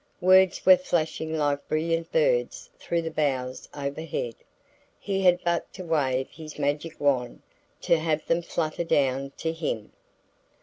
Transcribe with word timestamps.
Words 0.19 0.65
were 0.65 0.77
flashing 0.77 1.37
like 1.37 1.67
brilliant 1.67 2.11
birds 2.11 2.71
through 2.79 3.03
the 3.03 3.11
boughs 3.11 3.69
overhead; 3.71 4.33
he 4.99 5.21
had 5.21 5.39
but 5.43 5.71
to 5.73 5.83
wave 5.85 6.27
his 6.31 6.57
magic 6.57 6.99
wand 6.99 7.43
to 7.81 7.99
have 7.99 8.25
them 8.25 8.41
flutter 8.41 8.83
down 8.83 9.31
to 9.37 9.53
him. 9.53 9.91